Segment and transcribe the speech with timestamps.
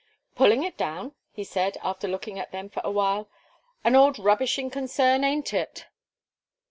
[0.33, 3.29] "Pulling it down," he said, after looking at them for awhile,
[3.83, 5.85] "an old rubbishing concern ain't it?"